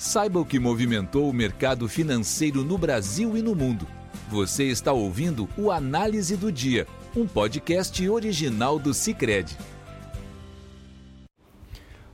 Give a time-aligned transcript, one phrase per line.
[0.00, 3.86] Saiba o que movimentou o mercado financeiro no Brasil e no mundo.
[4.30, 9.54] Você está ouvindo o Análise do Dia, um podcast original do Cicred.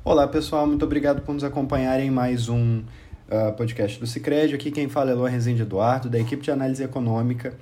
[0.04, 4.52] Olá pessoal, muito obrigado por nos acompanharem em mais um uh, podcast do Cicred.
[4.52, 7.56] Aqui quem fala é Luan Rezende Eduardo, da equipe de análise econômica.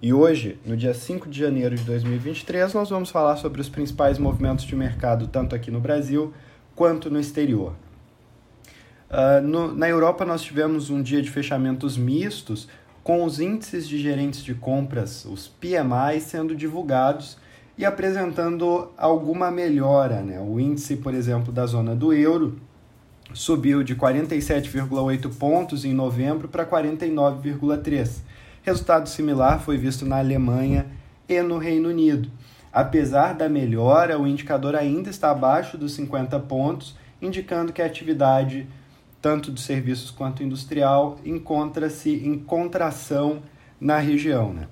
[0.00, 4.18] E hoje, no dia 5 de janeiro de 2023, nós vamos falar sobre os principais
[4.18, 6.32] movimentos de mercado, tanto aqui no Brasil
[6.74, 7.74] quanto no exterior.
[9.10, 12.68] Uh, no, na Europa, nós tivemos um dia de fechamentos mistos,
[13.04, 17.38] com os índices de gerentes de compras, os PMI, sendo divulgados
[17.78, 20.22] e apresentando alguma melhora.
[20.22, 20.40] Né?
[20.40, 22.58] O índice, por exemplo, da zona do euro
[23.32, 28.22] subiu de 47,8 pontos em novembro para 49,3.
[28.62, 30.86] Resultado similar foi visto na Alemanha
[31.28, 32.28] e no Reino Unido.
[32.72, 38.66] Apesar da melhora, o indicador ainda está abaixo dos 50 pontos, indicando que a atividade
[39.26, 43.42] tanto de serviços quanto industrial, encontra-se em contração
[43.80, 44.52] na região.
[44.52, 44.68] Né?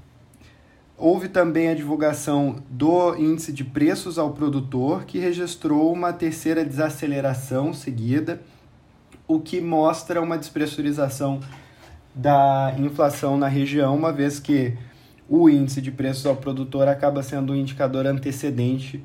[0.96, 7.74] Houve também a divulgação do índice de preços ao produtor, que registrou uma terceira desaceleração
[7.74, 8.42] seguida,
[9.26, 11.40] o que mostra uma despressurização
[12.14, 14.78] da inflação na região, uma vez que
[15.28, 19.02] o índice de preços ao produtor acaba sendo um indicador antecedente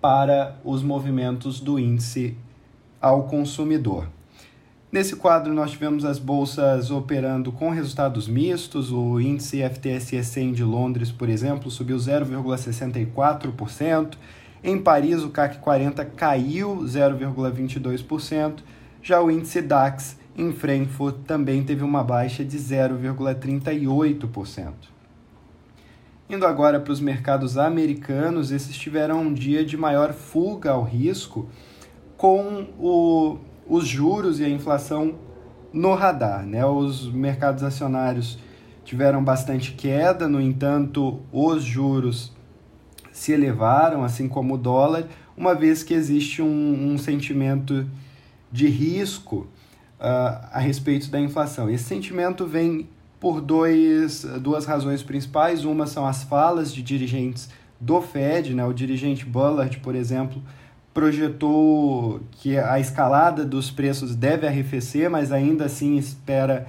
[0.00, 2.36] para os movimentos do índice
[3.00, 4.08] ao consumidor.
[4.92, 8.90] Nesse quadro, nós tivemos as bolsas operando com resultados mistos.
[8.90, 14.16] O índice FTSE 100 de Londres, por exemplo, subiu 0,64%.
[14.64, 18.64] Em Paris, o CAC 40 caiu 0,22%.
[19.00, 24.72] Já o índice DAX em Frankfurt também teve uma baixa de 0,38%.
[26.28, 31.48] Indo agora para os mercados americanos, esses tiveram um dia de maior fuga ao risco,
[32.16, 33.38] com o
[33.70, 35.14] os juros e a inflação
[35.72, 36.44] no radar.
[36.44, 36.66] Né?
[36.66, 38.36] Os mercados acionários
[38.84, 42.32] tiveram bastante queda, no entanto, os juros
[43.12, 47.88] se elevaram, assim como o dólar, uma vez que existe um, um sentimento
[48.50, 49.46] de risco
[50.00, 51.70] uh, a respeito da inflação.
[51.70, 52.88] Esse sentimento vem
[53.20, 55.64] por dois, duas razões principais.
[55.64, 57.48] Uma são as falas de dirigentes
[57.78, 58.64] do Fed, né?
[58.64, 60.42] o dirigente Bullard, por exemplo,
[60.92, 66.66] projetou que a escalada dos preços deve arrefecer, mas ainda assim espera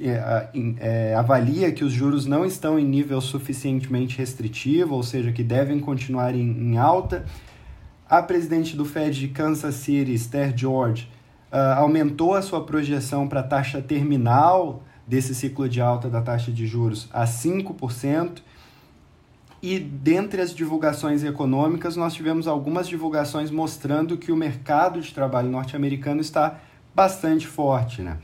[0.00, 0.48] é,
[0.78, 5.80] é, avalia que os juros não estão em nível suficientemente restritivo, ou seja, que devem
[5.80, 7.24] continuar em, em alta.
[8.08, 11.08] A presidente do Fed de Kansas City, Esther George,
[11.50, 16.52] uh, aumentou a sua projeção para a taxa terminal desse ciclo de alta da taxa
[16.52, 18.42] de juros a 5%,
[19.62, 25.50] e dentre as divulgações econômicas, nós tivemos algumas divulgações mostrando que o mercado de trabalho
[25.50, 26.60] norte-americano está
[26.94, 28.02] bastante forte.
[28.02, 28.18] Né?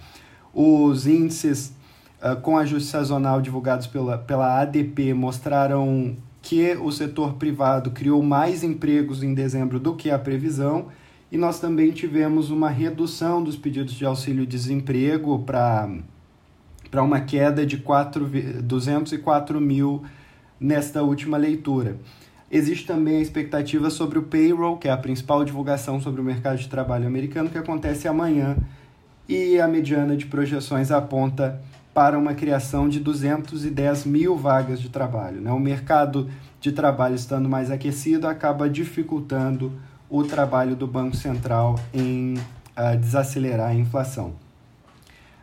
[0.53, 1.75] Os índices
[2.23, 8.63] uh, com ajuste sazonal divulgados pela, pela ADP mostraram que o setor privado criou mais
[8.65, 10.89] empregos em dezembro do que a previsão,
[11.31, 18.29] e nós também tivemos uma redução dos pedidos de auxílio-desemprego para uma queda de 4,
[18.63, 20.03] 204 mil
[20.63, 21.97] nesta última leitura.
[22.51, 26.59] Existe também a expectativa sobre o payroll, que é a principal divulgação sobre o mercado
[26.59, 28.57] de trabalho americano, que acontece amanhã,
[29.29, 31.61] e a mediana de projeções aponta
[31.95, 35.41] para uma criação de 210 mil vagas de trabalho.
[35.41, 35.51] Né?
[35.51, 36.31] O mercado
[36.61, 39.73] de trabalho estando mais aquecido acaba dificultando
[40.09, 44.35] o trabalho do Banco Central em uh, desacelerar a inflação.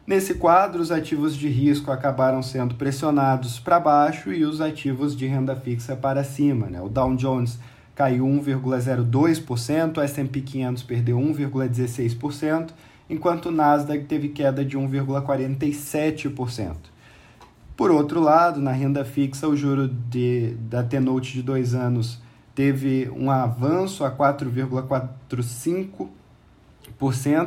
[0.10, 5.28] Nesse quadro, os ativos de risco acabaram sendo pressionados para baixo e os ativos de
[5.28, 6.66] renda fixa para cima.
[6.66, 6.82] Né?
[6.82, 7.60] O Dow Jones
[7.94, 12.72] caiu 1,02%, o S&P 500 perdeu 1,16%,
[13.08, 16.76] enquanto o Nasdaq teve queda de 1,47%.
[17.78, 22.20] Por outro lado, na renda fixa, o juro de, da T-Note de dois anos
[22.56, 26.19] teve um avanço a 4,45%,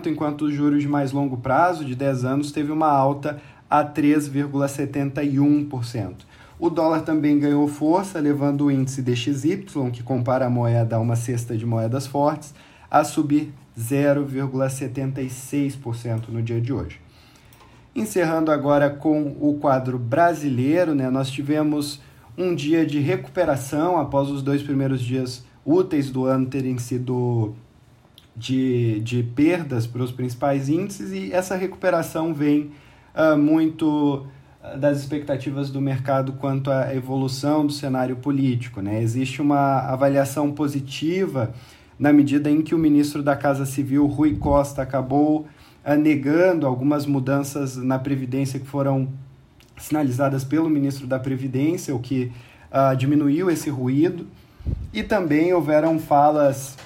[0.09, 6.15] enquanto os juros de mais longo prazo, de 10 anos, teve uma alta a 3,71%.
[6.59, 11.17] O dólar também ganhou força, levando o índice DXY, que compara a moeda a uma
[11.17, 12.55] cesta de moedas fortes,
[12.91, 17.01] a subir 0,76% no dia de hoje.
[17.95, 22.01] Encerrando agora com o quadro brasileiro, né, nós tivemos
[22.39, 27.55] um dia de recuperação após os dois primeiros dias úteis do ano terem sido
[28.37, 32.71] de, de perdas para os principais índices e essa recuperação vem
[33.15, 34.27] uh, muito
[34.63, 38.81] ah, das expectativas do mercado quanto à evolução do cenário político.
[38.81, 39.03] Né?
[39.03, 41.53] Existe uma avaliação positiva
[41.99, 45.47] na medida em que o ministro da Casa Civil, Rui Costa, acabou
[45.85, 49.09] uh, negando algumas mudanças na Previdência que foram
[49.77, 52.33] sinalizadas pelo ministro da Previdência, o que
[52.71, 54.27] uh, diminuiu esse ruído.
[54.93, 56.77] E também houveram falas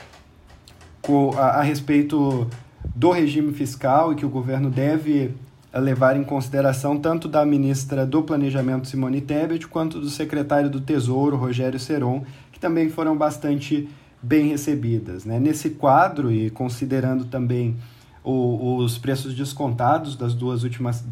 [1.36, 2.48] a, a respeito
[2.94, 5.34] do regime fiscal e que o governo deve
[5.72, 11.36] levar em consideração tanto da ministra do Planejamento Simone Tebet quanto do secretário do Tesouro
[11.36, 13.88] Rogério Seron, que também foram bastante
[14.22, 15.24] bem recebidas.
[15.24, 15.38] Né?
[15.38, 17.76] Nesse quadro e considerando também
[18.24, 21.04] o, os preços descontados das duas últimas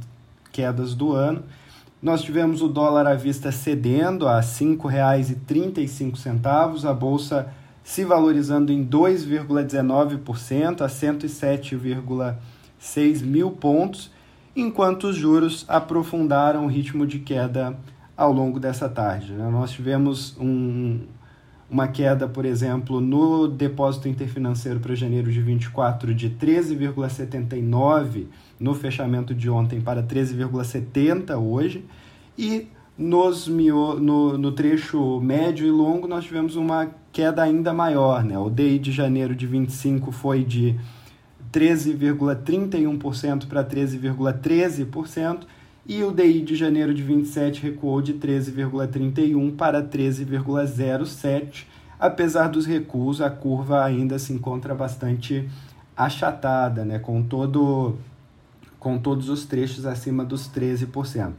[0.51, 1.45] quedas do ano,
[2.03, 7.49] nós tivemos o dólar à vista cedendo a R$ 5,35, a bolsa
[7.85, 14.11] se valorizando em 2,19% a 107,6 mil pontos,
[14.57, 17.77] enquanto os juros aprofundaram o ritmo de queda
[18.17, 19.33] ao longo dessa tarde.
[19.33, 19.47] Né?
[19.51, 21.01] Nós tivemos um,
[21.69, 28.29] uma queda, por exemplo, no depósito interfinanceiro para janeiro de 24 de 13,79
[28.59, 31.85] no fechamento de ontem para 13,70 hoje
[32.39, 38.39] e nos no, no trecho médio e longo nós tivemos uma queda ainda maior, né?
[38.39, 40.79] O DI de janeiro de 25 foi de
[41.53, 45.41] 13,31% para 13,13%
[45.87, 51.67] e o DI de janeiro de 27 recuou de 13,31 para 13,07.
[51.99, 55.49] Apesar dos recuos, a curva ainda se encontra bastante
[55.97, 57.97] achatada, né, com todo
[58.81, 61.33] com todos os trechos acima dos 13%.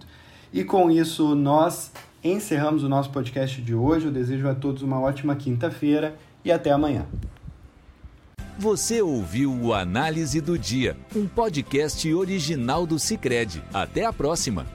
[0.56, 1.92] E com isso nós
[2.24, 4.06] encerramos o nosso podcast de hoje.
[4.06, 6.16] Eu desejo a todos uma ótima quinta-feira
[6.46, 7.06] e até amanhã.
[8.58, 13.62] Você ouviu o Análise do Dia, um podcast original do Cicred.
[13.74, 14.66] Até a próxima!